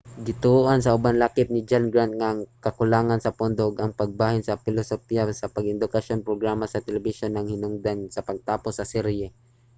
gituohan 0.27 0.79
sa 0.81 0.93
uban 0.97 1.15
lakip 1.23 1.47
ni 1.51 1.61
john 1.69 1.85
grant 1.93 2.13
nga 2.19 2.27
ang 2.31 2.41
kakulangan 2.65 3.19
sa 3.21 3.35
pondo 3.39 3.63
ug 3.69 3.75
ang 3.79 3.97
pagbalhin 3.99 4.43
sa 4.45 4.61
pilosopiya 4.65 5.23
sa 5.33 5.51
pang-edukasyong 5.55 6.25
programa 6.29 6.65
sa 6.69 6.83
telebisyon 6.85 7.33
ang 7.35 7.47
hinungdan 7.53 7.99
sa 8.15 8.25
pagtapos 8.29 8.73
sa 8.77 8.89
serye 8.93 9.27